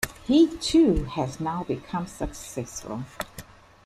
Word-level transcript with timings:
He 0.25 0.47
too 0.57 1.03
has 1.03 1.39
now 1.39 1.63
become 1.63 2.07
successful. 2.07 3.03